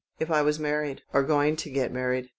[0.19, 2.29] If I was mar ried—or going to get married."